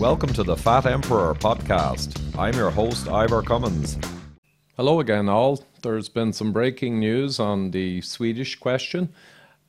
Welcome 0.00 0.32
to 0.32 0.42
the 0.42 0.56
Fat 0.56 0.86
Emperor 0.86 1.34
podcast. 1.34 2.18
I'm 2.38 2.54
your 2.54 2.70
host, 2.70 3.06
Ivor 3.06 3.42
Cummins. 3.42 3.98
Hello 4.78 4.98
again, 4.98 5.28
all. 5.28 5.62
There's 5.82 6.08
been 6.08 6.32
some 6.32 6.54
breaking 6.54 6.98
news 6.98 7.38
on 7.38 7.72
the 7.72 8.00
Swedish 8.00 8.58
question, 8.58 9.12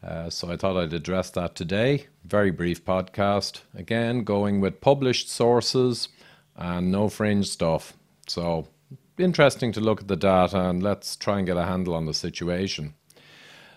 uh, 0.01 0.29
so 0.29 0.49
I 0.49 0.55
thought 0.55 0.77
I'd 0.77 0.93
address 0.93 1.31
that 1.31 1.53
today. 1.53 2.07
Very 2.23 2.49
brief 2.49 2.85
podcast. 2.85 3.63
Again, 3.75 4.23
going 4.23 4.61
with 4.61 4.79
published 4.79 5.29
sources 5.29 6.07
and 6.55 6.89
no 6.93 7.09
fringe 7.09 7.49
stuff. 7.49 7.97
So, 8.25 8.69
interesting 9.17 9.73
to 9.73 9.81
look 9.81 9.99
at 9.99 10.07
the 10.07 10.15
data 10.15 10.61
and 10.61 10.81
let's 10.81 11.17
try 11.17 11.39
and 11.39 11.45
get 11.45 11.57
a 11.57 11.65
handle 11.65 11.93
on 11.93 12.05
the 12.05 12.13
situation. 12.13 12.93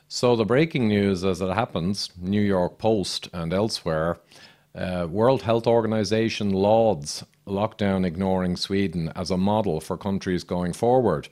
So, 0.06 0.36
the 0.36 0.44
breaking 0.44 0.86
news 0.86 1.24
as 1.24 1.40
it 1.40 1.52
happens, 1.52 2.10
New 2.16 2.40
York 2.40 2.78
Post 2.78 3.28
and 3.32 3.52
elsewhere, 3.52 4.18
uh, 4.74 5.06
World 5.10 5.42
Health 5.42 5.66
Organization 5.66 6.52
lauds 6.52 7.24
lockdown 7.46 8.04
ignoring 8.04 8.56
Sweden 8.56 9.12
as 9.14 9.30
a 9.30 9.36
model 9.36 9.80
for 9.80 9.96
countries 9.96 10.44
going 10.44 10.72
forward. 10.72 11.28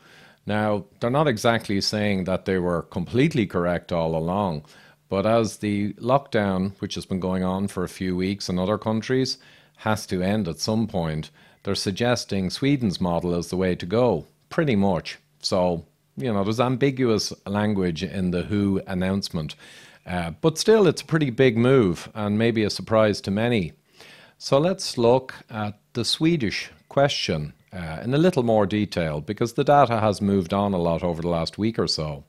Now, 0.46 0.84
they're 1.01 1.10
not 1.10 1.28
exactly 1.28 1.80
saying 1.80 2.24
that 2.24 2.45
they 2.45 2.59
were 2.59 2.82
completely 2.82 3.46
correct 3.46 3.92
all 3.92 4.16
along, 4.16 4.65
but 5.09 5.27
as 5.27 5.59
the 5.59 5.92
lockdown, 5.95 6.73
which 6.80 6.95
has 6.96 7.06
been 7.06 7.20
going 7.20 7.45
on 7.45 7.68
for 7.68 7.84
a 7.84 7.88
few 7.88 8.16
weeks 8.16 8.48
in 8.48 8.59
other 8.59 8.78
countries, 8.78 9.38
has 9.77 10.06
to 10.06 10.23
end 10.23 10.48
at 10.48 10.59
some 10.59 10.87
point, 10.87 11.30
they're 11.62 11.74
suggesting 11.74 12.51
Sweden's 12.51 13.01
model 13.01 13.34
is 13.34 13.48
the 13.48 13.56
way 13.56 13.74
to 13.74 13.87
go, 13.87 14.27
pretty 14.48 14.77
much. 14.77 15.18
So, 15.40 15.84
you 16.16 16.32
know, 16.32 16.43
there's 16.45 16.60
ambiguous 16.60 17.32
language 17.46 18.02
in 18.02 18.30
the 18.32 18.43
WHO 18.43 18.80
announcement. 18.87 19.54
Uh, 20.06 20.30
but 20.41 20.59
still, 20.59 20.87
it's 20.87 21.02
a 21.02 21.06
pretty 21.06 21.30
big 21.30 21.56
move 21.56 22.10
and 22.15 22.38
maybe 22.38 22.65
a 22.65 22.70
surprise 22.70 23.20
to 23.20 23.30
many. 23.30 23.73
So 24.38 24.59
let's 24.59 24.98
look 24.98 25.34
at 25.48 25.79
the 25.93 26.05
Swedish 26.05 26.71
question 26.88 27.52
uh, 27.73 28.01
in 28.02 28.13
a 28.13 28.18
little 28.18 28.43
more 28.43 28.66
detail 28.66 29.21
because 29.21 29.54
the 29.54 29.65
data 29.65 30.01
has 30.01 30.21
moved 30.21 30.52
on 30.52 30.74
a 30.74 30.79
lot 30.79 31.02
over 31.02 31.23
the 31.23 31.29
last 31.29 31.59
week 31.59 31.79
or 31.79 31.87
so. 31.87 32.24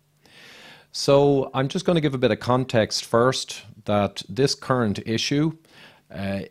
So 0.92 1.50
I'm 1.56 1.67
just 1.67 1.86
going 1.86 1.95
to 1.95 2.02
give 2.02 2.14
a 2.14 2.20
bit 2.20 2.31
of 2.31 2.39
context 2.39 3.06
first 3.06 3.64
that 3.86 4.22
this 4.30 4.53
current 4.53 5.00
issue 5.06 5.58
uh, 6.14 6.42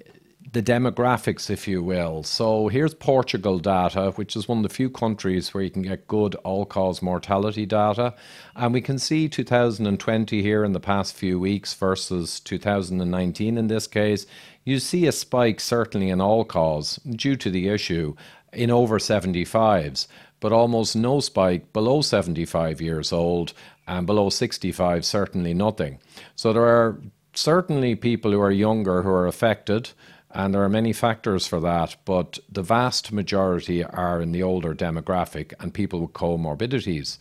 the 0.53 0.62
demographics, 0.62 1.48
if 1.48 1.67
you 1.67 1.83
will. 1.83 2.22
So 2.22 2.69
here's 2.69 2.92
Portugal 2.92 3.58
data, 3.58 4.12
which 4.17 4.36
is 4.36 4.47
one 4.47 4.58
of 4.58 4.62
the 4.64 4.69
few 4.69 4.91
countries 4.91 5.53
where 5.53 5.64
you 5.64 5.70
can 5.70 5.83
get 5.83 6.06
good 6.06 6.34
all 6.36 6.67
cause 6.67 7.00
mortality 7.00 7.64
data. 7.64 8.14
And 8.55 8.75
we 8.75 8.83
can 8.83 8.98
see 8.98 9.30
2020 9.30 10.42
here 10.42 10.62
in 10.62 10.73
the 10.73 10.80
past 10.80 11.14
few 11.14 11.41
weeks 11.41 11.73
versus 11.73 12.39
2019 12.41 13.56
in 13.56 13.69
this 13.69 13.86
case. 13.86 14.27
You 14.64 14.78
see 14.78 15.06
a 15.06 15.12
spike, 15.12 15.58
certainly 15.58 16.11
in 16.11 16.20
all 16.20 16.45
cause, 16.45 16.97
due 16.97 17.36
to 17.36 17.50
the 17.50 17.69
issue 17.69 18.14
in 18.53 18.70
over 18.70 18.98
75s, 18.98 20.06
but 20.39 20.53
almost 20.53 20.95
no 20.95 21.20
spike 21.20 21.73
below 21.73 22.03
75 22.03 22.80
years 22.80 23.11
old 23.11 23.55
and 23.86 24.06
below 24.06 24.28
65, 24.28 25.05
certainly 25.05 25.55
nothing. 25.55 25.98
So 26.36 26.53
there 26.53 26.67
are 26.67 27.00
certainly 27.34 27.95
people 27.95 28.33
who 28.33 28.41
are 28.41 28.50
younger 28.50 29.03
who 29.03 29.08
are 29.08 29.27
affected. 29.27 29.91
And 30.34 30.55
there 30.55 30.62
are 30.62 30.69
many 30.69 30.92
factors 30.92 31.47
for 31.47 31.61
that, 31.61 31.97
but 32.05 32.38
the 32.50 32.62
vast 32.62 33.12
majority 33.12 33.84
are 33.84 34.20
in 34.20 34.33
the 34.33 34.42
older 34.42 34.74
demographic 34.74 35.52
and 35.61 35.74
people 35.74 36.00
with 36.00 36.14
comorbidities. 36.14 37.19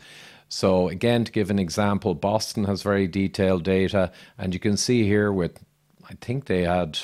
So, 0.47 0.87
again, 0.89 1.25
to 1.25 1.31
give 1.31 1.49
an 1.49 1.59
example, 1.59 2.13
Boston 2.13 2.65
has 2.65 2.83
very 2.83 3.07
detailed 3.07 3.63
data, 3.63 4.11
and 4.37 4.53
you 4.53 4.59
can 4.59 4.77
see 4.77 5.03
here 5.03 5.31
with, 5.31 5.59
I 6.09 6.13
think 6.21 6.45
they 6.45 6.63
had 6.63 6.99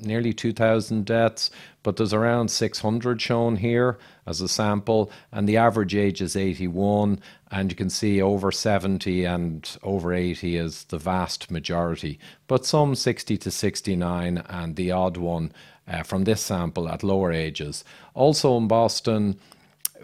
nearly 0.00 0.32
2,000 0.32 1.04
deaths, 1.04 1.50
but 1.82 1.96
there's 1.96 2.14
around 2.14 2.50
600 2.50 3.20
shown 3.20 3.56
here 3.56 3.98
as 4.26 4.40
a 4.40 4.48
sample, 4.48 5.10
and 5.32 5.48
the 5.48 5.56
average 5.56 5.94
age 5.94 6.20
is 6.20 6.36
81, 6.36 7.20
and 7.50 7.70
you 7.70 7.76
can 7.76 7.90
see 7.90 8.22
over 8.22 8.52
70 8.52 9.24
and 9.24 9.76
over 9.82 10.12
80 10.12 10.56
is 10.56 10.84
the 10.84 10.98
vast 10.98 11.50
majority, 11.50 12.18
but 12.46 12.64
some 12.64 12.94
60 12.94 13.36
to 13.38 13.50
69, 13.50 14.38
and 14.48 14.76
the 14.76 14.92
odd 14.92 15.16
one 15.16 15.52
uh, 15.88 16.02
from 16.02 16.24
this 16.24 16.40
sample 16.40 16.88
at 16.88 17.02
lower 17.02 17.32
ages. 17.32 17.84
Also 18.14 18.56
in 18.56 18.68
Boston, 18.68 19.38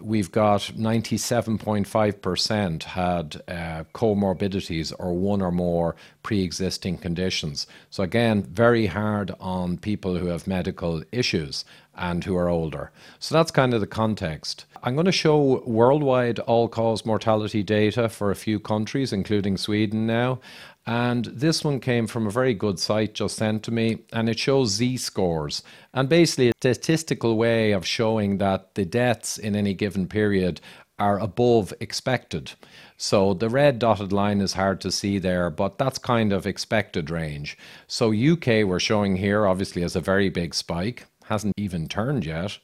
we've 0.01 0.31
got 0.31 0.61
97.5% 0.61 2.83
had 2.83 3.41
uh, 3.47 3.83
comorbidities 3.93 4.93
or 4.99 5.13
one 5.13 5.41
or 5.41 5.51
more 5.51 5.95
pre 6.23 6.43
existing 6.43 6.97
conditions. 6.97 7.67
So, 7.89 8.03
again, 8.03 8.43
very 8.43 8.87
hard 8.87 9.31
on 9.39 9.77
people 9.77 10.17
who 10.17 10.25
have 10.27 10.47
medical 10.47 11.03
issues 11.11 11.65
and 11.97 12.23
who 12.23 12.35
are 12.35 12.49
older. 12.49 12.91
So, 13.19 13.35
that's 13.35 13.51
kind 13.51 13.73
of 13.73 13.81
the 13.81 13.87
context. 13.87 14.65
I'm 14.83 14.95
going 14.95 15.05
to 15.05 15.11
show 15.11 15.63
worldwide 15.65 16.39
all 16.39 16.67
cause 16.67 17.05
mortality 17.05 17.63
data 17.63 18.09
for 18.09 18.31
a 18.31 18.35
few 18.35 18.59
countries, 18.59 19.11
including 19.11 19.57
Sweden 19.57 20.05
now. 20.05 20.39
And 20.85 21.25
this 21.25 21.65
one 21.65 21.81
came 21.81 22.07
from 22.07 22.27
a 22.27 22.31
very 22.31 22.53
good 22.53 22.79
site 22.79 23.13
just 23.13 23.35
sent 23.35 23.63
to 23.63 23.71
me, 23.71 23.99
and 24.13 24.29
it 24.29 24.39
shows 24.39 24.69
Z 24.71 24.97
scores. 24.97 25.61
And 25.93 26.07
basically, 26.07 26.49
a 26.49 26.53
statistical 26.59 27.35
way 27.35 27.73
of 27.73 27.85
showing 27.85 28.37
that 28.37 28.75
the 28.75 28.85
deaths 28.85 29.37
in 29.37 29.55
any 29.55 29.73
given 29.73 30.07
period 30.07 30.61
are 30.99 31.19
above 31.19 31.73
expected. 31.79 32.53
So 32.95 33.33
the 33.33 33.49
red 33.49 33.79
dotted 33.79 34.11
line 34.11 34.41
is 34.41 34.53
hard 34.53 34.81
to 34.81 34.91
see 34.91 35.19
there, 35.19 35.49
but 35.49 35.77
that's 35.77 35.99
kind 35.99 36.33
of 36.33 36.47
expected 36.47 37.09
range. 37.09 37.57
So 37.85 38.11
UK 38.11 38.63
we're 38.65 38.79
showing 38.79 39.17
here 39.17 39.45
obviously 39.45 39.83
has 39.83 39.95
a 39.95 40.01
very 40.01 40.29
big 40.29 40.55
spike, 40.55 41.05
hasn't 41.27 41.53
even 41.57 41.87
turned 41.87 42.25
yet. 42.25 42.57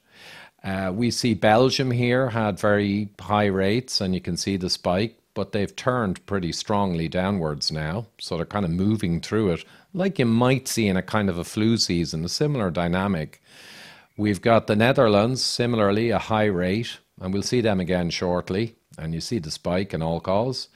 Uh, 0.63 0.91
we 0.93 1.11
see 1.11 1.33
Belgium 1.33 1.91
here 1.91 2.29
had 2.29 2.59
very 2.59 3.09
high 3.19 3.47
rates, 3.47 3.99
and 3.99 4.13
you 4.13 4.21
can 4.21 4.37
see 4.37 4.57
the 4.57 4.69
spike 4.69 5.17
but 5.33 5.51
they've 5.51 5.75
turned 5.75 6.25
pretty 6.25 6.51
strongly 6.51 7.07
downwards 7.07 7.71
now. 7.71 8.05
So 8.19 8.37
they're 8.37 8.45
kind 8.45 8.65
of 8.65 8.71
moving 8.71 9.19
through 9.19 9.51
it, 9.51 9.65
like 9.93 10.19
you 10.19 10.25
might 10.25 10.67
see 10.67 10.87
in 10.87 10.97
a 10.97 11.01
kind 11.01 11.29
of 11.29 11.37
a 11.37 11.43
flu 11.43 11.77
season, 11.77 12.23
a 12.25 12.29
similar 12.29 12.69
dynamic. 12.71 13.41
We've 14.15 14.41
got 14.41 14.67
the 14.67 14.75
Netherlands, 14.75 15.43
similarly, 15.43 16.11
a 16.11 16.19
high 16.19 16.45
rate, 16.45 16.99
and 17.19 17.33
we'll 17.33 17.43
see 17.43 17.61
them 17.61 17.79
again 17.79 18.09
shortly. 18.09 18.75
And 18.97 19.13
you 19.13 19.21
see 19.21 19.39
the 19.39 19.49
spike 19.49 19.93
in 19.93 20.03
all 20.03 20.19
cause. 20.19 20.67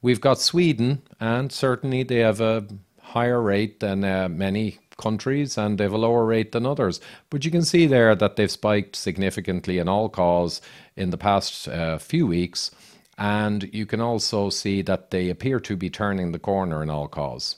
We've 0.00 0.20
got 0.20 0.40
Sweden, 0.40 1.02
and 1.20 1.52
certainly 1.52 2.02
they 2.02 2.20
have 2.20 2.40
a 2.40 2.66
higher 3.00 3.42
rate 3.42 3.80
than 3.80 4.04
uh, 4.04 4.28
many 4.30 4.78
countries 4.98 5.56
and 5.56 5.78
they 5.78 5.84
have 5.84 5.92
a 5.92 5.98
lower 5.98 6.26
rate 6.26 6.52
than 6.52 6.66
others. 6.66 7.00
But 7.30 7.44
you 7.44 7.50
can 7.50 7.62
see 7.62 7.86
there 7.86 8.14
that 8.14 8.36
they've 8.36 8.50
spiked 8.50 8.96
significantly 8.96 9.78
in 9.78 9.88
all 9.88 10.08
cause 10.08 10.60
in 10.96 11.10
the 11.10 11.16
past 11.16 11.68
uh, 11.68 11.98
few 11.98 12.26
weeks. 12.26 12.70
And 13.16 13.68
you 13.72 13.86
can 13.86 14.00
also 14.00 14.50
see 14.50 14.82
that 14.82 15.10
they 15.10 15.30
appear 15.30 15.58
to 15.60 15.76
be 15.76 15.90
turning 15.90 16.32
the 16.32 16.38
corner 16.38 16.82
in 16.82 16.90
all 16.90 17.08
cause. 17.08 17.56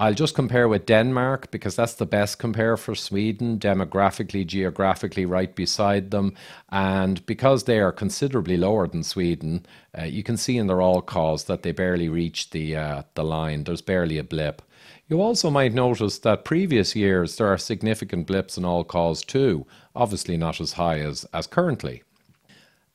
I'll 0.00 0.14
just 0.14 0.36
compare 0.36 0.68
with 0.68 0.86
Denmark 0.86 1.50
because 1.50 1.74
that's 1.74 1.94
the 1.94 2.06
best 2.06 2.38
compare 2.38 2.76
for 2.76 2.94
Sweden, 2.94 3.58
demographically, 3.58 4.46
geographically, 4.46 5.26
right 5.26 5.52
beside 5.52 6.12
them. 6.12 6.34
And 6.68 7.26
because 7.26 7.64
they 7.64 7.80
are 7.80 7.90
considerably 7.90 8.56
lower 8.56 8.86
than 8.86 9.02
Sweden, 9.02 9.66
uh, 9.98 10.04
you 10.04 10.22
can 10.22 10.36
see 10.36 10.56
in 10.56 10.68
their 10.68 10.80
all 10.80 11.02
cause 11.02 11.44
that 11.44 11.64
they 11.64 11.72
barely 11.72 12.08
reach 12.08 12.50
the, 12.50 12.76
uh, 12.76 13.02
the 13.14 13.24
line. 13.24 13.64
There's 13.64 13.82
barely 13.82 14.18
a 14.18 14.24
blip. 14.24 14.62
You 15.08 15.20
also 15.20 15.50
might 15.50 15.74
notice 15.74 16.20
that 16.20 16.44
previous 16.44 16.94
years 16.94 17.36
there 17.36 17.48
are 17.48 17.58
significant 17.58 18.28
blips 18.28 18.56
in 18.56 18.64
all 18.64 18.84
cause 18.84 19.22
too, 19.24 19.66
obviously 19.96 20.36
not 20.36 20.60
as 20.60 20.74
high 20.74 21.00
as, 21.00 21.24
as 21.34 21.48
currently. 21.48 22.04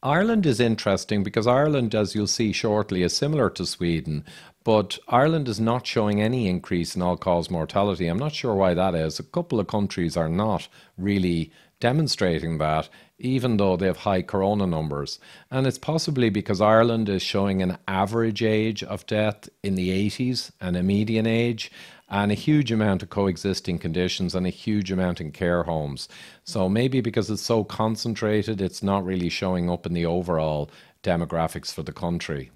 Ireland 0.03 0.45
is 0.45 0.59
interesting 0.59 1.23
because 1.23 1.47
Ireland, 1.47 1.95
as 1.95 2.13
you'll 2.13 2.27
see 2.27 2.51
shortly, 2.51 3.03
is 3.03 3.15
similar 3.15 3.49
to 3.51 3.65
Sweden, 3.65 4.25
but 4.63 4.97
Ireland 5.07 5.47
is 5.47 5.59
not 5.59 5.85
showing 5.85 6.21
any 6.21 6.47
increase 6.47 6.95
in 6.95 7.01
all 7.01 7.17
cause 7.17 7.49
mortality. 7.49 8.07
I'm 8.07 8.19
not 8.19 8.33
sure 8.33 8.55
why 8.55 8.73
that 8.73 8.95
is. 8.95 9.19
A 9.19 9.23
couple 9.23 9.59
of 9.59 9.67
countries 9.67 10.15
are 10.15 10.29
not 10.29 10.67
really 10.97 11.51
demonstrating 11.79 12.59
that, 12.59 12.87
even 13.19 13.57
though 13.57 13.75
they 13.75 13.87
have 13.87 13.97
high 13.97 14.21
corona 14.21 14.65
numbers. 14.65 15.19
And 15.51 15.67
it's 15.67 15.77
possibly 15.77 16.29
because 16.29 16.61
Ireland 16.61 17.09
is 17.09 17.21
showing 17.21 17.61
an 17.61 17.77
average 17.89 18.41
age 18.41 18.83
of 18.83 19.05
death 19.05 19.49
in 19.63 19.75
the 19.75 19.89
80s 20.09 20.51
and 20.61 20.77
a 20.77 20.83
median 20.83 21.27
age, 21.27 21.69
and 22.09 22.31
a 22.31 22.35
huge 22.35 22.71
amount 22.71 23.01
of 23.01 23.09
coexisting 23.09 23.79
conditions 23.79 24.35
and 24.35 24.45
a 24.45 24.51
huge 24.51 24.91
amount 24.91 25.19
in 25.19 25.31
care 25.31 25.63
homes. 25.63 26.07
So 26.43 26.69
maybe 26.69 27.01
because 27.01 27.29
it's 27.29 27.41
so 27.41 27.63
concentrated, 27.63 28.61
it's 28.61 28.83
not 28.83 29.03
really 29.03 29.29
showing 29.29 29.69
up 29.69 29.85
in 29.85 29.93
the 29.93 30.05
overall 30.05 30.69
demographics 31.01 31.73
for 31.73 31.81
the 31.81 31.91
country. 31.91 32.51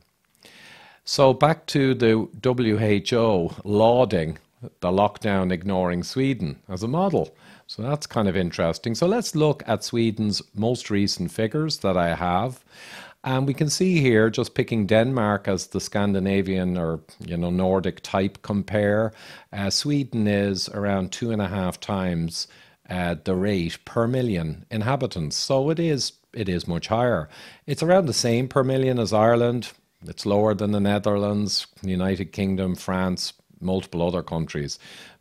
So 1.09 1.33
back 1.33 1.67
to 1.67 1.93
the 1.93 2.27
WHO 2.43 3.55
lauding 3.63 4.39
the 4.81 4.91
lockdown 4.91 5.53
ignoring 5.53 6.03
Sweden 6.03 6.59
as 6.67 6.83
a 6.83 6.87
model. 6.89 7.33
So 7.65 7.81
that's 7.81 8.05
kind 8.05 8.27
of 8.27 8.35
interesting. 8.35 8.93
So 8.93 9.07
let's 9.07 9.33
look 9.33 9.63
at 9.65 9.85
Sweden's 9.85 10.41
most 10.53 10.89
recent 10.89 11.31
figures 11.31 11.77
that 11.77 11.95
I 11.95 12.13
have. 12.13 12.59
And 13.23 13.47
we 13.47 13.53
can 13.53 13.69
see 13.69 14.01
here, 14.01 14.29
just 14.29 14.53
picking 14.53 14.85
Denmark 14.85 15.47
as 15.47 15.67
the 15.67 15.79
Scandinavian 15.79 16.77
or 16.77 16.99
you 17.25 17.37
know 17.37 17.51
Nordic 17.51 18.01
type 18.01 18.41
compare, 18.41 19.13
uh, 19.53 19.69
Sweden 19.69 20.27
is 20.27 20.67
around 20.67 21.13
two 21.13 21.31
and 21.31 21.41
a 21.41 21.47
half 21.47 21.79
times 21.79 22.49
uh, 22.89 23.15
the 23.23 23.33
rate 23.33 23.77
per 23.85 24.07
million 24.07 24.65
inhabitants. 24.69 25.37
So 25.37 25.69
it 25.69 25.79
is 25.79 26.11
it 26.33 26.49
is 26.49 26.67
much 26.67 26.87
higher. 26.89 27.29
It's 27.65 27.81
around 27.81 28.07
the 28.07 28.13
same 28.13 28.49
per 28.49 28.61
million 28.61 28.99
as 28.99 29.13
Ireland. 29.13 29.71
It's 30.05 30.25
lower 30.25 30.53
than 30.53 30.71
the 30.71 30.79
Netherlands, 30.79 31.67
United 31.81 32.31
Kingdom, 32.31 32.75
France, 32.75 33.33
multiple 33.59 34.01
other 34.01 34.21
countries. 34.21 34.77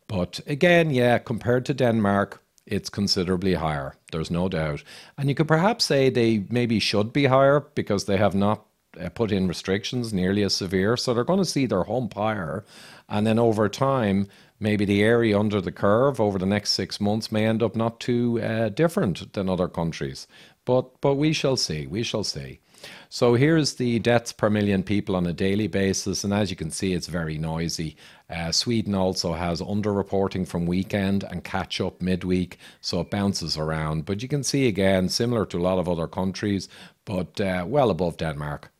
But 0.08 0.40
again, 0.46 0.90
yeah, 0.90 1.18
compared 1.18 1.64
to 1.66 1.74
Denmark, 1.74 2.42
it's 2.66 2.90
considerably 2.90 3.54
higher. 3.54 3.94
There's 4.12 4.30
no 4.30 4.48
doubt. 4.48 4.82
And 5.16 5.28
you 5.28 5.34
could 5.34 5.48
perhaps 5.48 5.84
say 5.84 6.10
they 6.10 6.44
maybe 6.50 6.78
should 6.80 7.12
be 7.12 7.26
higher 7.26 7.60
because 7.60 8.04
they 8.04 8.16
have 8.16 8.34
not 8.34 8.66
uh, 9.00 9.08
put 9.10 9.30
in 9.32 9.48
restrictions 9.48 10.12
nearly 10.12 10.42
as 10.42 10.54
severe. 10.54 10.96
So 10.96 11.14
they're 11.14 11.24
going 11.24 11.38
to 11.38 11.44
see 11.44 11.66
their 11.66 11.84
hump 11.84 12.14
higher. 12.14 12.64
And 13.08 13.26
then 13.26 13.38
over 13.38 13.68
time, 13.68 14.28
maybe 14.58 14.84
the 14.84 15.02
area 15.02 15.38
under 15.38 15.60
the 15.60 15.72
curve 15.72 16.20
over 16.20 16.38
the 16.38 16.46
next 16.46 16.72
six 16.72 17.00
months 17.00 17.30
may 17.30 17.46
end 17.46 17.62
up 17.62 17.76
not 17.76 18.00
too 18.00 18.40
uh, 18.40 18.68
different 18.70 19.32
than 19.32 19.48
other 19.48 19.68
countries. 19.68 20.26
But, 20.64 21.00
but 21.00 21.14
we 21.14 21.32
shall 21.32 21.56
see. 21.56 21.86
We 21.86 22.02
shall 22.02 22.24
see. 22.24 22.60
So 23.08 23.34
here's 23.34 23.74
the 23.74 23.98
deaths 23.98 24.32
per 24.32 24.50
million 24.50 24.82
people 24.82 25.16
on 25.16 25.26
a 25.26 25.32
daily 25.32 25.66
basis, 25.66 26.24
and 26.24 26.32
as 26.32 26.50
you 26.50 26.56
can 26.56 26.70
see, 26.70 26.92
it's 26.92 27.06
very 27.06 27.38
noisy. 27.38 27.96
Uh, 28.28 28.52
Sweden 28.52 28.94
also 28.94 29.32
has 29.34 29.60
underreporting 29.60 30.46
from 30.46 30.66
weekend 30.66 31.24
and 31.24 31.44
catch 31.44 31.80
up 31.80 32.00
midweek, 32.02 32.58
so 32.80 33.00
it 33.00 33.10
bounces 33.10 33.56
around. 33.56 34.04
But 34.04 34.22
you 34.22 34.28
can 34.28 34.42
see 34.42 34.68
again, 34.68 35.08
similar 35.08 35.46
to 35.46 35.58
a 35.58 35.62
lot 35.62 35.78
of 35.78 35.88
other 35.88 36.06
countries, 36.06 36.68
but 37.04 37.40
uh, 37.40 37.64
well 37.66 37.90
above 37.90 38.16
Denmark 38.16 38.70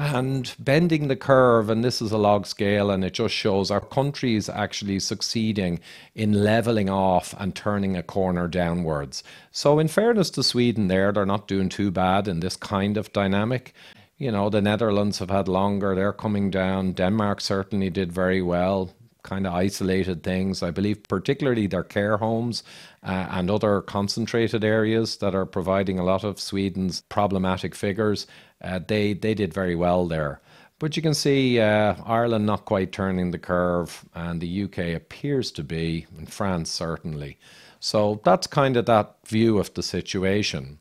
and 0.00 0.54
bending 0.58 1.08
the 1.08 1.16
curve 1.16 1.68
and 1.68 1.84
this 1.84 2.00
is 2.00 2.10
a 2.10 2.16
log 2.16 2.46
scale 2.46 2.90
and 2.90 3.04
it 3.04 3.12
just 3.12 3.34
shows 3.34 3.70
our 3.70 3.82
country 3.82 4.34
is 4.34 4.48
actually 4.48 4.98
succeeding 4.98 5.78
in 6.14 6.42
leveling 6.42 6.88
off 6.88 7.34
and 7.38 7.54
turning 7.54 7.98
a 7.98 8.02
corner 8.02 8.48
downwards 8.48 9.22
so 9.52 9.78
in 9.78 9.88
fairness 9.88 10.30
to 10.30 10.42
sweden 10.42 10.88
there 10.88 11.12
they're 11.12 11.26
not 11.26 11.46
doing 11.46 11.68
too 11.68 11.90
bad 11.90 12.26
in 12.26 12.40
this 12.40 12.56
kind 12.56 12.96
of 12.96 13.12
dynamic 13.12 13.74
you 14.16 14.32
know 14.32 14.48
the 14.48 14.62
netherlands 14.62 15.18
have 15.18 15.28
had 15.28 15.46
longer 15.46 15.94
they're 15.94 16.14
coming 16.14 16.50
down 16.50 16.92
denmark 16.92 17.38
certainly 17.38 17.90
did 17.90 18.10
very 18.10 18.40
well 18.40 18.90
kind 19.22 19.46
of 19.46 19.54
isolated 19.54 20.22
things. 20.22 20.62
I 20.62 20.70
believe, 20.70 21.02
particularly 21.04 21.66
their 21.66 21.84
care 21.84 22.16
homes 22.16 22.62
uh, 23.02 23.26
and 23.30 23.50
other 23.50 23.80
concentrated 23.82 24.64
areas 24.64 25.16
that 25.18 25.34
are 25.34 25.46
providing 25.46 25.98
a 25.98 26.04
lot 26.04 26.24
of 26.24 26.40
Sweden's 26.40 27.02
problematic 27.02 27.74
figures. 27.74 28.26
Uh, 28.62 28.80
they 28.86 29.12
they 29.12 29.34
did 29.34 29.54
very 29.54 29.74
well 29.74 30.06
there. 30.06 30.40
But 30.78 30.96
you 30.96 31.02
can 31.02 31.14
see 31.14 31.60
uh, 31.60 31.94
Ireland 32.06 32.46
not 32.46 32.64
quite 32.64 32.90
turning 32.90 33.30
the 33.30 33.38
curve, 33.38 34.04
and 34.14 34.40
the 34.40 34.64
UK 34.64 34.78
appears 34.96 35.52
to 35.52 35.62
be, 35.62 36.06
and 36.16 36.32
France 36.32 36.70
certainly. 36.70 37.38
So 37.80 38.20
that's 38.24 38.46
kind 38.46 38.76
of 38.76 38.86
that 38.86 39.16
view 39.26 39.58
of 39.58 39.74
the 39.74 39.82
situation. 39.82 40.78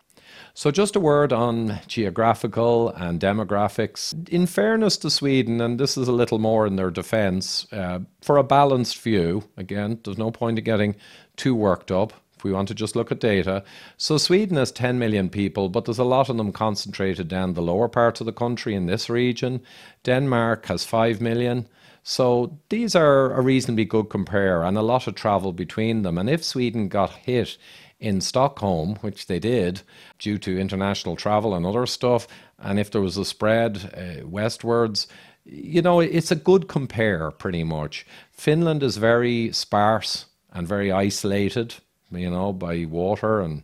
So, 0.54 0.72
just 0.72 0.96
a 0.96 1.00
word 1.00 1.32
on 1.32 1.80
geographical 1.88 2.90
and 2.90 3.20
demographics. 3.20 4.14
In 4.30 4.46
fairness 4.46 4.98
to 4.98 5.10
Sweden, 5.10 5.62
and 5.62 5.80
this 5.80 5.98
is 5.98 6.08
a 6.08 6.14
little 6.14 6.40
more 6.40 6.68
in 6.68 6.76
their 6.76 6.92
defence, 6.92 7.66
uh, 7.72 8.00
for 8.22 8.38
a 8.38 8.44
balanced 8.44 8.98
view, 8.98 9.44
again, 9.56 10.00
there's 10.04 10.18
no 10.18 10.32
point 10.32 10.58
in 10.58 10.66
getting 10.66 10.96
too 11.38 11.56
worked 11.56 11.92
up 11.92 12.14
if 12.40 12.46
we 12.46 12.54
want 12.54 12.70
to 12.70 12.74
just 12.74 12.96
look 12.96 13.12
at 13.12 13.20
data. 13.20 13.64
So 13.98 14.18
Sweden 14.18 14.56
has 14.56 14.72
10 14.72 14.98
million 14.98 15.30
people, 15.30 15.68
but 15.68 15.84
there's 15.84 16.00
a 16.00 16.06
lot 16.06 16.30
of 16.30 16.38
them 16.38 16.54
concentrated 16.54 17.28
down 17.28 17.54
the 17.54 17.62
lower 17.62 17.90
parts 17.90 18.22
of 18.22 18.26
the 18.26 18.32
country 18.32 18.76
in 18.76 18.86
this 18.86 19.10
region. 19.10 19.62
Denmark 20.06 20.68
has 20.68 20.86
5 20.86 21.20
million. 21.20 21.68
So 22.02 22.58
these 22.70 22.96
are 22.96 23.34
a 23.34 23.42
reasonably 23.42 23.84
good 23.84 24.10
compare 24.10 24.64
and 24.64 24.78
a 24.78 24.82
lot 24.82 25.06
of 25.06 25.16
travel 25.16 25.52
between 25.52 26.04
them. 26.04 26.18
And 26.18 26.30
if 26.30 26.46
Sweden 26.46 26.88
got 26.88 27.12
hit 27.12 27.58
in 28.00 28.22
Stockholm, 28.22 28.96
which 29.02 29.28
they 29.28 29.40
did 29.40 29.82
due 30.18 30.38
to 30.38 30.58
international 30.58 31.18
travel 31.18 31.54
and 31.54 31.66
other 31.66 31.86
stuff, 31.86 32.26
and 32.58 32.80
if 32.80 32.90
there 32.90 33.02
was 33.02 33.18
a 33.18 33.26
spread 33.26 33.92
uh, 33.94 34.26
westwards, 34.26 35.08
you 35.44 35.82
know, 35.82 36.00
it's 36.00 36.32
a 36.32 36.38
good 36.38 36.70
compare 36.70 37.32
pretty 37.32 37.66
much. 37.66 38.06
Finland 38.32 38.82
is 38.82 38.96
very 38.96 39.52
sparse 39.52 40.28
and 40.54 40.66
very 40.66 40.90
isolated 40.90 41.76
you 42.12 42.30
know, 42.30 42.54
by 42.54 42.86
water. 42.86 43.42
And, 43.42 43.64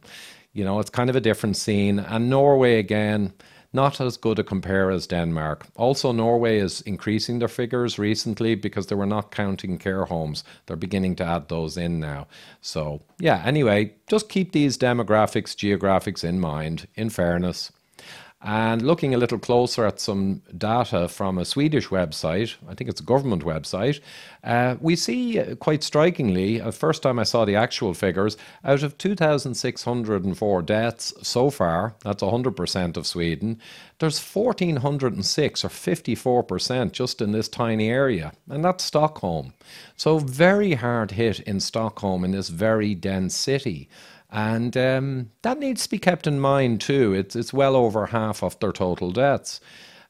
you 0.53 0.63
know, 0.63 0.79
it's 0.79 0.89
kind 0.89 1.09
of 1.09 1.15
a 1.15 1.21
different 1.21 1.57
scene. 1.57 1.99
And 1.99 2.29
Norway, 2.29 2.79
again, 2.79 3.33
not 3.75 3.99
as 3.99 4.17
good 4.17 4.39
a 4.39 4.43
compare 4.43 4.89
as 4.89 5.05
Denmark. 5.05 5.67
Also, 5.75 6.11
Norway 6.13 6.57
is 6.57 6.81
increasing 6.81 7.39
their 7.39 7.49
figures 7.49 7.99
recently 7.99 8.55
because 8.55 8.87
they 8.87 8.95
were 8.95 9.05
not 9.05 9.31
counting 9.31 9.77
care 9.77 10.05
homes. 10.05 10.43
They're 10.65 10.77
beginning 10.77 11.17
to 11.17 11.25
add 11.25 11.49
those 11.49 11.75
in 11.75 11.99
now. 11.99 12.27
So, 12.61 13.01
yeah, 13.19 13.43
anyway, 13.45 13.93
just 14.07 14.29
keep 14.29 14.53
these 14.53 14.77
demographics, 14.77 15.55
geographics 15.55 16.23
in 16.23 16.39
mind, 16.39 16.87
in 16.95 17.09
fairness. 17.09 17.71
And 18.41 18.81
looking 18.83 19.15
a 19.15 19.17
little 19.17 19.39
closer 19.39 19.85
at 19.85 19.99
some 19.99 20.41
data 20.55 21.07
from 21.07 21.37
a 21.37 21.45
Swedish 21.45 21.87
website, 21.87 22.55
I 22.67 22.75
think 22.75 22.89
it's 22.89 23.01
a 23.01 23.03
government 23.03 23.43
website, 23.43 24.01
uh, 24.43 24.75
we 24.79 24.95
see 24.95 25.39
uh, 25.39 25.55
quite 25.55 25.83
strikingly, 25.83 26.61
uh, 26.61 26.69
first 26.69 27.01
time 27.01 27.17
I 27.17 27.23
saw 27.23 27.45
the 27.45 27.55
actual 27.55 27.95
figures, 27.95 28.37
out 28.63 28.83
of 28.83 28.97
2,604 28.99 30.61
deaths 30.61 31.13
so 31.23 31.49
far, 31.49 31.95
that's 32.03 32.21
100% 32.21 32.97
of 32.97 33.07
Sweden, 33.07 33.59
there's 33.99 34.19
1,406 34.19 35.65
or 35.65 35.69
54% 35.69 36.91
just 36.91 37.21
in 37.21 37.31
this 37.31 37.49
tiny 37.49 37.89
area, 37.89 38.33
and 38.49 38.63
that's 38.63 38.83
Stockholm. 38.83 39.53
So, 39.95 40.19
very 40.19 40.73
hard 40.73 41.11
hit 41.11 41.39
in 41.39 41.59
Stockholm 41.61 42.23
in 42.23 42.31
this 42.31 42.49
very 42.49 42.93
dense 42.93 43.35
city. 43.35 43.89
And 44.35 44.75
um, 44.75 45.31
that 45.43 45.59
needs 45.59 45.83
to 45.83 45.89
be 45.89 45.97
kept 45.97 46.27
in 46.27 46.41
mind 46.41 46.81
too. 46.81 47.13
It's, 47.13 47.37
it's 47.37 47.53
well 47.53 47.73
over 47.73 48.07
half 48.07 48.43
of 48.43 48.59
their 48.59 48.73
total 48.73 49.11
deaths. 49.11 49.61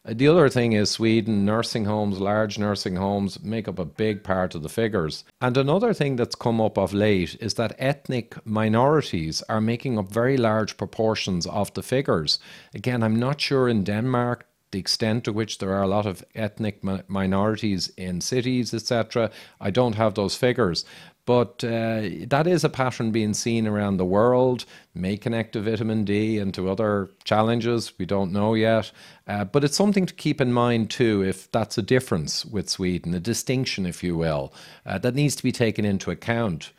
Uh, 0.04 0.14
the 0.16 0.28
other 0.28 0.50
thing 0.50 0.74
is 0.74 0.90
Sweden, 0.90 1.46
nursing 1.46 1.86
homes, 1.86 2.20
large 2.20 2.58
nursing 2.58 2.96
homes 2.96 3.44
make 3.44 3.68
up 3.68 3.78
a 3.78 3.86
big 3.86 4.24
part 4.24 4.56
of 4.56 4.64
the 4.64 4.70
figures. 4.70 5.26
And 5.42 5.56
another 5.56 5.94
thing 5.94 6.16
that's 6.16 6.34
come 6.34 6.60
up 6.60 6.76
of 6.76 6.92
late 6.92 7.38
is 7.40 7.54
that 7.54 7.76
ethnic 7.78 8.36
minorities 8.48 9.44
are 9.48 9.62
making 9.62 10.00
up 10.00 10.12
very 10.12 10.38
large 10.38 10.76
proportions 10.76 11.46
of 11.46 11.72
the 11.76 11.84
figures. 11.84 12.40
Again, 12.74 13.04
I'm 13.04 13.18
not 13.18 13.40
sure 13.40 13.70
in 13.70 13.84
Denmark 13.84 14.48
the 14.72 14.80
extent 14.80 15.24
to 15.24 15.32
which 15.32 15.60
there 15.60 15.74
are 15.74 15.84
a 15.84 15.88
lot 15.88 16.06
of 16.06 16.26
ethnic 16.34 16.84
minorities 17.08 17.90
in 17.96 18.20
cities, 18.20 18.74
etc. 18.74 19.32
I 19.62 19.70
don't 19.72 19.96
have 19.96 20.16
those 20.16 20.36
figures. 20.36 20.84
But 21.26 21.64
uh, 21.64 22.02
that 22.28 22.46
is 22.46 22.64
a 22.64 22.70
pattern 22.70 23.12
being 23.12 23.34
seen 23.34 23.66
around 23.66 23.98
the 23.98 24.06
world, 24.06 24.66
may 24.94 25.18
connect 25.18 25.54
to 25.54 25.62
vitamin 25.62 26.04
D 26.06 26.38
and 26.38 26.54
to 26.54 26.70
other 26.70 27.10
challenges. 27.24 27.94
We 27.98 28.06
don't 28.06 28.32
know 28.32 28.54
yet. 28.54 28.92
Uh, 29.28 29.44
but 29.44 29.64
it's 29.64 29.76
something 29.76 30.06
to 30.06 30.14
keep 30.14 30.40
in 30.40 30.54
mind 30.54 30.92
too, 30.92 31.24
if 31.24 31.52
that's 31.52 31.80
a 31.80 31.82
difference 31.82 32.46
with 32.46 32.70
Sweden, 32.70 33.14
a 33.16 33.20
distinction, 33.20 33.88
if 33.88 34.04
you 34.04 34.16
will, 34.16 34.54
uh, 34.86 35.00
that 35.00 35.16
needs 35.16 35.36
to 35.36 35.44
be 35.44 35.52
taken 35.52 35.84
into 35.84 36.12
account. 36.12 36.72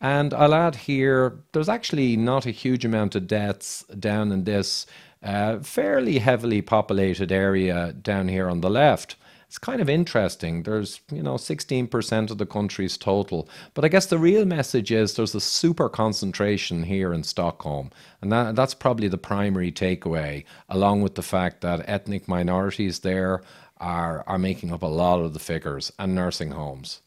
And 0.00 0.34
I'll 0.34 0.54
add 0.54 0.74
here, 0.74 1.38
there's 1.52 1.68
actually 1.68 2.16
not 2.16 2.44
a 2.44 2.50
huge 2.50 2.84
amount 2.84 3.14
of 3.14 3.28
deaths 3.28 3.84
down 4.00 4.32
in 4.32 4.42
this 4.42 4.84
uh, 5.22 5.60
fairly 5.60 6.18
heavily 6.18 6.60
populated 6.60 7.30
area 7.30 7.92
down 7.92 8.26
here 8.26 8.48
on 8.48 8.62
the 8.62 8.70
left 8.70 9.14
it's 9.52 9.58
kind 9.58 9.82
of 9.82 9.90
interesting. 9.90 10.62
There's, 10.62 11.02
you 11.10 11.22
know, 11.22 11.34
16% 11.34 12.30
of 12.30 12.38
the 12.38 12.46
country's 12.46 12.96
total. 12.96 13.46
But 13.74 13.84
I 13.84 13.88
guess 13.88 14.06
the 14.06 14.18
real 14.18 14.46
message 14.46 14.90
is 14.90 15.12
there's 15.12 15.34
a 15.34 15.42
super 15.42 15.90
concentration 15.90 16.84
here 16.84 17.12
in 17.12 17.22
Stockholm. 17.22 17.90
And 18.22 18.32
that, 18.32 18.56
that's 18.56 18.72
probably 18.72 19.08
the 19.08 19.18
primary 19.18 19.70
takeaway, 19.70 20.44
along 20.70 21.02
with 21.02 21.16
the 21.16 21.22
fact 21.22 21.60
that 21.60 21.86
ethnic 21.86 22.26
minorities 22.26 23.00
there 23.00 23.42
are, 23.76 24.24
are 24.26 24.38
making 24.38 24.72
up 24.72 24.80
a 24.80 24.86
lot 24.86 25.20
of 25.20 25.34
the 25.34 25.38
figures 25.38 25.92
and 25.98 26.14
nursing 26.14 26.52
homes. 26.52 27.02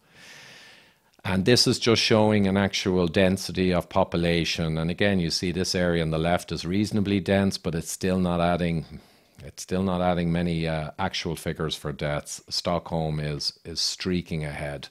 And 1.23 1.45
this 1.45 1.65
is 1.65 1.79
just 1.79 2.03
showing 2.03 2.45
an 2.45 2.57
actual 2.57 3.07
density 3.07 3.73
of 3.73 3.89
population. 3.89 4.77
And 4.77 4.91
again, 4.91 5.19
you 5.19 5.31
see 5.31 5.51
this 5.51 5.73
area 5.73 6.03
on 6.03 6.11
the 6.11 6.19
left 6.19 6.51
is 6.51 6.63
reasonably 6.63 7.19
dense, 7.19 7.57
but 7.57 7.73
it's 7.73 7.89
still 7.89 8.19
not 8.19 8.39
adding 8.39 8.99
it's 9.43 9.63
still 9.63 9.83
not 9.83 10.01
adding 10.01 10.31
many 10.31 10.67
uh, 10.67 10.91
actual 10.99 11.35
figures 11.35 11.75
for 11.75 11.91
deaths. 11.91 12.41
Stockholm 12.49 13.19
is 13.19 13.59
is 13.63 13.81
streaking 13.81 14.43
ahead. 14.43 14.89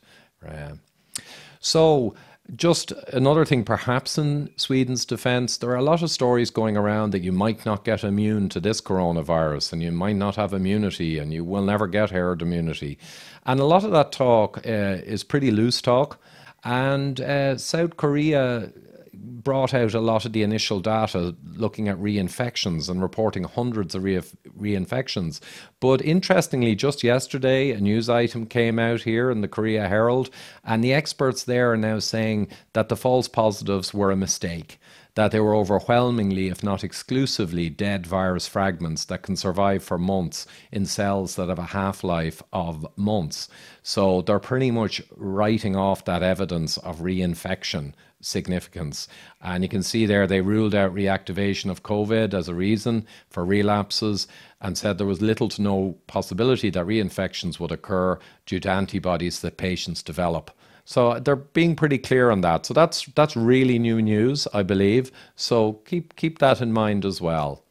So, 1.60 2.14
just 2.56 2.92
another 3.12 3.46
thing, 3.46 3.64
perhaps 3.64 4.18
in 4.18 4.50
Sweden's 4.56 5.06
defense, 5.06 5.56
there 5.56 5.70
are 5.70 5.76
a 5.76 5.82
lot 5.82 6.02
of 6.02 6.10
stories 6.10 6.50
going 6.50 6.76
around 6.76 7.12
that 7.12 7.22
you 7.22 7.32
might 7.32 7.64
not 7.64 7.84
get 7.84 8.04
immune 8.04 8.50
to 8.50 8.60
this 8.60 8.82
coronavirus 8.82 9.72
and 9.72 9.82
you 9.82 9.90
might 9.90 10.16
not 10.16 10.36
have 10.36 10.52
immunity 10.52 11.18
and 11.18 11.32
you 11.32 11.42
will 11.42 11.62
never 11.62 11.86
get 11.86 12.10
herd 12.10 12.42
immunity. 12.42 12.98
And 13.46 13.60
a 13.60 13.64
lot 13.64 13.84
of 13.84 13.92
that 13.92 14.12
talk 14.12 14.58
uh, 14.58 15.00
is 15.06 15.24
pretty 15.24 15.50
loose 15.50 15.80
talk. 15.80 16.20
And 16.64 17.18
uh, 17.20 17.56
South 17.56 17.96
Korea 17.96 18.70
brought 19.24 19.74
out 19.74 19.94
a 19.94 20.00
lot 20.00 20.24
of 20.24 20.32
the 20.32 20.42
initial 20.42 20.80
data 20.80 21.34
looking 21.54 21.88
at 21.88 21.98
reinfections 21.98 22.88
and 22.88 23.02
reporting 23.02 23.44
hundreds 23.44 23.94
of 23.94 24.04
re- 24.04 24.20
reinfections. 24.58 25.40
But 25.80 26.02
interestingly, 26.02 26.74
just 26.74 27.02
yesterday, 27.02 27.70
a 27.70 27.80
news 27.80 28.08
item 28.08 28.46
came 28.46 28.78
out 28.78 29.02
here 29.02 29.30
in 29.30 29.40
the 29.40 29.48
Korea 29.48 29.88
Herald, 29.88 30.30
and 30.64 30.82
the 30.82 30.94
experts 30.94 31.44
there 31.44 31.72
are 31.72 31.76
now 31.76 31.98
saying 31.98 32.48
that 32.72 32.88
the 32.88 32.96
false 32.96 33.28
positives 33.28 33.94
were 33.94 34.10
a 34.10 34.16
mistake 34.16 34.78
that 35.14 35.30
they 35.30 35.40
were 35.40 35.54
overwhelmingly, 35.54 36.48
if 36.48 36.62
not 36.62 36.82
exclusively, 36.82 37.70
dead 37.70 38.06
virus 38.06 38.48
fragments 38.48 39.04
that 39.04 39.22
can 39.22 39.36
survive 39.36 39.82
for 39.82 39.96
months 39.96 40.46
in 40.72 40.86
cells 40.86 41.36
that 41.36 41.48
have 41.48 41.58
a 41.58 41.66
half 41.66 42.02
life 42.02 42.42
of 42.52 42.86
months. 42.96 43.48
So 43.82 44.22
they're 44.22 44.40
pretty 44.40 44.70
much 44.70 45.00
writing 45.16 45.76
off 45.76 46.04
that 46.06 46.22
evidence 46.22 46.76
of 46.78 47.00
reinfection 47.00 47.92
significance. 48.20 49.06
And 49.40 49.62
you 49.62 49.68
can 49.68 49.82
see 49.82 50.06
there 50.06 50.26
they 50.26 50.40
ruled 50.40 50.74
out 50.74 50.94
reactivation 50.94 51.70
of 51.70 51.82
COVID 51.82 52.34
as 52.34 52.48
a 52.48 52.54
reason 52.54 53.06
for 53.28 53.44
relapses 53.44 54.26
and 54.60 54.76
said 54.76 54.96
there 54.98 55.06
was 55.06 55.20
little 55.20 55.48
to 55.50 55.62
no 55.62 55.98
possibility 56.06 56.70
that 56.70 56.86
reinfections 56.86 57.60
would 57.60 57.70
occur 57.70 58.18
due 58.46 58.60
to 58.60 58.70
antibodies 58.70 59.40
that 59.40 59.58
patients 59.58 60.02
develop. 60.02 60.50
So 60.84 61.12
uh, 61.12 61.20
they're 61.20 61.36
being 61.36 61.76
pretty 61.76 61.98
clear 61.98 62.30
on 62.30 62.42
that. 62.42 62.66
So 62.66 62.74
that's 62.74 63.06
that's 63.14 63.36
really 63.36 63.78
new 63.78 64.02
news, 64.02 64.46
I 64.52 64.62
believe. 64.62 65.10
So 65.36 65.74
keep 65.84 66.16
keep 66.16 66.38
that 66.38 66.60
in 66.60 66.72
mind 66.72 67.04
as 67.04 67.20
well. 67.20 67.62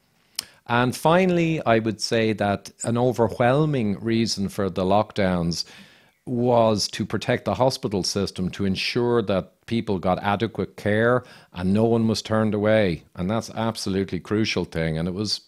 And 0.68 0.96
finally, 0.96 1.62
I 1.66 1.80
would 1.80 2.00
say 2.00 2.34
that 2.34 2.72
an 2.84 2.98
overwhelming 2.98 4.00
reason 4.00 4.48
for 4.50 4.70
the 4.70 4.86
lockdowns 4.86 5.66
was 6.26 6.88
to 6.88 7.06
protect 7.06 7.44
the 7.44 7.56
hospital 7.56 8.02
system 8.02 8.50
to 8.52 8.64
ensure 8.64 9.22
that 9.24 9.66
people 9.66 10.00
got 10.00 10.24
adequate 10.24 10.78
care 10.78 11.24
and 11.52 11.74
no 11.74 11.84
one 11.84 12.08
was 12.08 12.22
turned 12.22 12.54
away. 12.54 13.04
And 13.16 13.30
that's 13.30 13.50
absolutely 13.50 14.22
crucial 14.22 14.64
thing. 14.64 14.98
And 14.98 15.08
it 15.08 15.14
was 15.14 15.42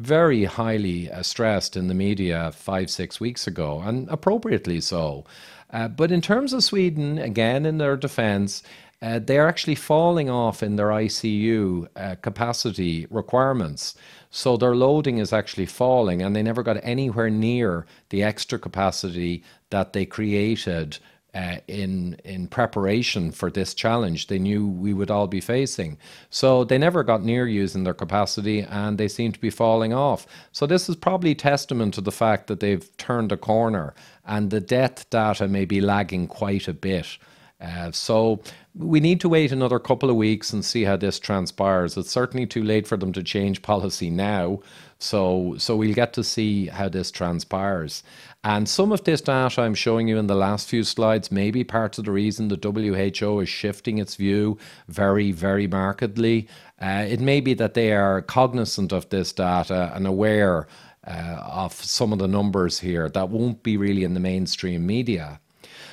very 0.00 0.44
highly 0.44 1.10
uh, 1.10 1.22
stressed 1.22 1.76
in 1.76 1.88
the 1.88 1.94
media 1.94 2.50
five, 2.52 2.90
six 2.90 3.20
weeks 3.20 3.46
ago, 3.46 3.80
and 3.84 4.08
appropriately 4.08 4.80
so. 4.80 5.24
Uh, 5.70 5.88
but 5.88 6.10
in 6.10 6.22
terms 6.22 6.52
of 6.54 6.64
Sweden, 6.64 7.18
again, 7.18 7.66
in 7.66 7.76
their 7.76 7.96
defense, 7.96 8.62
uh, 9.02 9.18
they're 9.18 9.46
actually 9.46 9.74
falling 9.74 10.30
off 10.30 10.62
in 10.62 10.76
their 10.76 10.88
ICU 10.88 11.86
uh, 11.96 12.14
capacity 12.22 13.06
requirements. 13.10 13.94
So 14.30 14.56
their 14.56 14.74
loading 14.74 15.18
is 15.18 15.32
actually 15.32 15.66
falling, 15.66 16.22
and 16.22 16.34
they 16.34 16.42
never 16.42 16.62
got 16.62 16.78
anywhere 16.82 17.30
near 17.30 17.86
the 18.08 18.22
extra 18.22 18.58
capacity 18.58 19.42
that 19.68 19.92
they 19.92 20.06
created 20.06 20.98
uh, 21.34 21.58
in 21.68 22.14
in 22.24 22.48
preparation 22.48 23.30
for 23.30 23.50
this 23.50 23.74
challenge 23.74 24.26
they 24.26 24.38
knew 24.38 24.66
we 24.66 24.92
would 24.92 25.10
all 25.10 25.26
be 25.26 25.40
facing. 25.40 25.98
So 26.30 26.64
they 26.64 26.78
never 26.78 27.02
got 27.02 27.22
near 27.22 27.46
using 27.46 27.84
their 27.84 27.94
capacity, 27.94 28.60
and 28.60 28.98
they 28.98 29.08
seem 29.08 29.32
to 29.32 29.40
be 29.40 29.50
falling 29.50 29.92
off. 29.92 30.26
So 30.52 30.66
this 30.66 30.88
is 30.88 30.96
probably 30.96 31.34
testament 31.34 31.94
to 31.94 32.00
the 32.00 32.12
fact 32.12 32.46
that 32.48 32.60
they've 32.60 32.96
turned 32.96 33.32
a 33.32 33.36
corner, 33.36 33.94
and 34.24 34.50
the 34.50 34.60
death 34.60 35.08
data 35.10 35.48
may 35.48 35.64
be 35.64 35.80
lagging 35.80 36.26
quite 36.26 36.68
a 36.68 36.74
bit. 36.74 37.18
Uh, 37.60 37.90
so 37.92 38.40
we 38.74 39.00
need 39.00 39.20
to 39.20 39.28
wait 39.28 39.52
another 39.52 39.78
couple 39.78 40.08
of 40.08 40.16
weeks 40.16 40.52
and 40.52 40.64
see 40.64 40.84
how 40.84 40.96
this 40.96 41.18
transpires. 41.18 41.96
It's 41.96 42.10
certainly 42.10 42.46
too 42.46 42.64
late 42.64 42.86
for 42.86 42.96
them 42.96 43.12
to 43.12 43.22
change 43.22 43.60
policy 43.62 44.08
now. 44.08 44.60
So, 44.98 45.56
so 45.58 45.76
we'll 45.76 45.94
get 45.94 46.12
to 46.14 46.24
see 46.24 46.66
how 46.66 46.88
this 46.88 47.10
transpires. 47.10 48.02
And 48.42 48.66
some 48.66 48.90
of 48.90 49.04
this 49.04 49.20
data 49.20 49.60
I'm 49.60 49.74
showing 49.74 50.08
you 50.08 50.16
in 50.16 50.26
the 50.26 50.34
last 50.34 50.66
few 50.66 50.82
slides 50.82 51.30
may 51.30 51.50
be 51.50 51.62
part 51.62 51.98
of 51.98 52.06
the 52.06 52.12
reason 52.12 52.48
the 52.48 52.56
WHO 52.56 53.40
is 53.40 53.48
shifting 53.50 53.98
its 53.98 54.16
view 54.16 54.56
very, 54.88 55.30
very 55.30 55.66
markedly. 55.66 56.48
Uh, 56.80 57.04
it 57.06 57.20
may 57.20 57.40
be 57.40 57.52
that 57.54 57.74
they 57.74 57.92
are 57.92 58.22
cognizant 58.22 58.92
of 58.92 59.08
this 59.10 59.32
data 59.32 59.92
and 59.94 60.06
aware 60.06 60.66
uh, 61.06 61.42
of 61.42 61.74
some 61.74 62.14
of 62.14 62.18
the 62.18 62.28
numbers 62.28 62.80
here 62.80 63.10
that 63.10 63.28
won't 63.28 63.62
be 63.62 63.76
really 63.76 64.04
in 64.04 64.14
the 64.14 64.20
mainstream 64.20 64.86
media. 64.86 65.38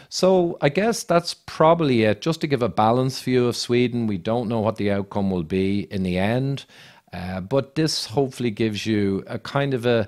So 0.07 0.57
I 0.61 0.69
guess 0.69 1.03
that's 1.03 1.33
probably 1.33 2.03
it. 2.03 2.21
Just 2.21 2.39
to 2.41 2.47
give 2.47 2.61
a 2.61 2.69
balanced 2.69 3.23
view 3.23 3.47
of 3.47 3.57
Sweden, 3.57 4.07
we 4.07 4.17
don't 4.17 4.47
know 4.47 4.61
what 4.61 4.77
the 4.77 4.89
outcome 4.89 5.29
will 5.29 5.43
be 5.43 5.81
in 5.91 6.03
the 6.03 6.17
end, 6.17 6.63
uh, 7.11 7.41
but 7.41 7.75
this 7.75 8.05
hopefully 8.05 8.51
gives 8.51 8.85
you 8.85 9.25
a 9.27 9.37
kind 9.37 9.73
of 9.73 9.85
a 9.85 10.07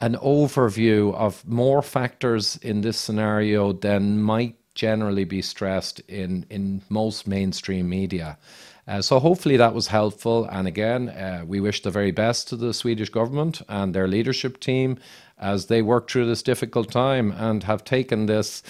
an 0.00 0.14
overview 0.16 1.14
of 1.14 1.46
more 1.46 1.82
factors 1.82 2.56
in 2.56 2.82
this 2.82 2.98
scenario 2.98 3.72
than 3.72 4.20
might 4.20 4.56
generally 4.74 5.24
be 5.24 5.40
stressed 5.40 6.00
in, 6.00 6.44
in 6.50 6.82
most 6.88 7.26
mainstream 7.26 7.88
media. 7.88 8.38
Uh, 8.86 9.02
so 9.02 9.18
hopefully 9.18 9.56
that 9.56 9.74
was 9.74 9.88
helpful. 9.88 10.44
And 10.44 10.68
again, 10.68 11.08
uh, 11.08 11.44
we 11.46 11.60
wish 11.60 11.82
the 11.82 11.90
very 11.90 12.12
best 12.12 12.48
to 12.48 12.56
the 12.56 12.72
Swedish 12.72 13.08
government 13.08 13.62
and 13.68 13.94
their 13.94 14.06
leadership 14.06 14.60
team 14.60 14.98
as 15.38 15.66
they 15.66 15.82
work 15.82 16.08
through 16.08 16.26
this 16.26 16.42
difficult 16.42 16.90
time 16.90 17.32
and 17.32 17.64
have 17.64 17.82
taken 17.84 18.26
this 18.26 18.62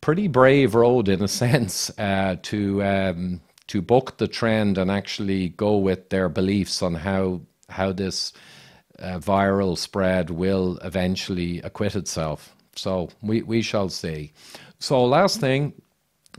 pretty 0.00 0.28
brave 0.28 0.74
road, 0.74 1.08
in 1.08 1.22
a 1.22 1.28
sense, 1.44 1.90
uh, 1.98 2.36
to 2.42 2.82
um, 2.82 3.40
to 3.66 3.82
book 3.82 4.16
the 4.16 4.28
trend 4.28 4.78
and 4.78 4.90
actually 4.90 5.50
go 5.50 5.76
with 5.76 6.08
their 6.10 6.28
beliefs 6.28 6.82
on 6.82 6.94
how 6.94 7.40
how 7.68 7.92
this 7.92 8.32
uh, 8.98 9.18
viral 9.18 9.76
spread 9.76 10.30
will 10.30 10.78
eventually 10.82 11.60
acquit 11.62 11.96
itself. 11.96 12.54
So 12.74 13.10
we, 13.22 13.42
we 13.42 13.62
shall 13.62 13.88
see. 13.88 14.32
So, 14.78 15.04
last 15.04 15.40
thing, 15.40 15.72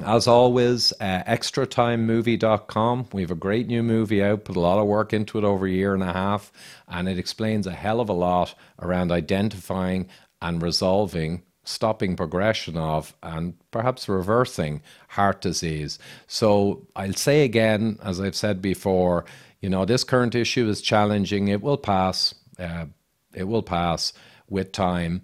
as 0.05 0.27
always, 0.27 0.93
uh, 1.01 1.23
extratimemovie.com. 1.27 3.07
We 3.11 3.21
have 3.21 3.31
a 3.31 3.35
great 3.35 3.67
new 3.67 3.83
movie 3.83 4.23
out, 4.23 4.45
put 4.45 4.55
a 4.55 4.61
lot 4.61 4.79
of 4.79 4.87
work 4.87 5.11
into 5.13 5.37
it 5.37 5.43
over 5.43 5.65
a 5.65 5.71
year 5.71 5.93
and 5.93 6.03
a 6.03 6.13
half, 6.13 6.51
and 6.87 7.09
it 7.09 7.17
explains 7.19 7.67
a 7.67 7.73
hell 7.73 7.99
of 7.99 8.09
a 8.09 8.13
lot 8.13 8.55
around 8.81 9.11
identifying 9.11 10.07
and 10.41 10.61
resolving, 10.61 11.43
stopping 11.65 12.15
progression 12.15 12.77
of, 12.77 13.13
and 13.21 13.55
perhaps 13.71 14.07
reversing 14.07 14.81
heart 15.09 15.41
disease. 15.41 15.99
So 16.27 16.87
I'll 16.95 17.13
say 17.13 17.43
again, 17.43 17.99
as 18.01 18.21
I've 18.21 18.35
said 18.35 18.61
before, 18.61 19.25
you 19.59 19.69
know, 19.69 19.83
this 19.83 20.05
current 20.05 20.35
issue 20.35 20.69
is 20.69 20.81
challenging. 20.81 21.49
It 21.49 21.61
will 21.61 21.77
pass. 21.77 22.33
Uh, 22.59 22.85
it 23.33 23.47
will 23.47 23.63
pass 23.63 24.13
with 24.49 24.71
time. 24.71 25.21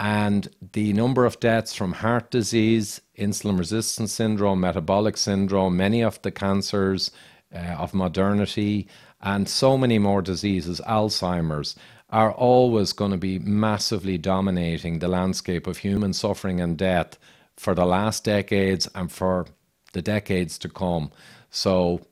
And 0.00 0.48
the 0.72 0.92
number 0.92 1.24
of 1.26 1.40
deaths 1.40 1.74
from 1.74 1.92
heart 1.92 2.30
disease, 2.30 3.00
insulin 3.18 3.58
resistance 3.58 4.12
syndrome, 4.12 4.60
metabolic 4.60 5.16
syndrome, 5.16 5.76
many 5.76 6.02
of 6.02 6.22
the 6.22 6.30
cancers 6.30 7.10
uh, 7.52 7.58
of 7.58 7.94
modernity, 7.94 8.86
and 9.20 9.48
so 9.48 9.76
many 9.76 9.98
more 9.98 10.22
diseases, 10.22 10.80
Alzheimer's, 10.86 11.74
are 12.10 12.32
always 12.32 12.92
going 12.92 13.10
to 13.10 13.18
be 13.18 13.38
massively 13.40 14.16
dominating 14.16 14.98
the 14.98 15.08
landscape 15.08 15.66
of 15.66 15.78
human 15.78 16.12
suffering 16.12 16.60
and 16.60 16.78
death 16.78 17.18
for 17.56 17.74
the 17.74 17.84
last 17.84 18.24
decades 18.24 18.88
and 18.94 19.10
for 19.10 19.46
the 19.92 20.00
decades 20.00 20.58
to 20.58 20.68
come. 20.68 21.10
So 21.50 22.06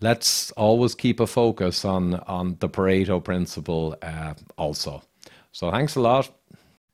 let's 0.00 0.50
always 0.52 0.94
keep 0.94 1.20
a 1.20 1.26
focus 1.26 1.84
on 1.84 2.14
on 2.26 2.56
the 2.60 2.68
Pareto 2.68 3.22
principle 3.22 3.96
uh, 4.02 4.34
also. 4.56 5.02
So 5.52 5.70
thanks 5.70 5.96
a 5.96 6.00
lot. 6.00 6.30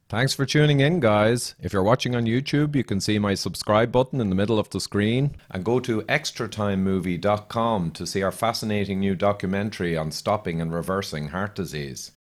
Thanks 0.09 0.35
for 0.35 0.47
tuning 0.47 0.79
in, 0.79 1.01
guys. 1.01 1.57
If 1.61 1.73
you're 1.73 1.83
watching 1.83 2.15
on 2.15 2.27
YouTube, 2.27 2.77
you 2.77 2.85
can 2.85 3.01
see 3.01 3.19
my 3.19 3.35
subscribe 3.35 3.91
button 3.91 4.21
in 4.21 4.29
the 4.29 4.37
middle 4.37 4.61
of 4.61 4.71
the 4.71 4.81
screen 4.81 5.35
and 5.51 5.65
go 5.65 5.81
to 5.81 6.03
extratimemovie.com 6.03 7.91
to 7.91 8.07
see 8.07 8.23
our 8.23 8.31
fascinating 8.31 9.01
new 9.01 9.17
documentary 9.17 9.97
on 9.97 10.13
stopping 10.13 10.61
and 10.61 10.73
reversing 10.73 11.29
heart 11.29 11.57
disease. 11.57 12.13